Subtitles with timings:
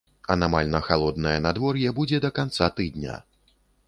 [0.35, 3.19] Анамальна халоднае надвор'е будзе да канца тыдня.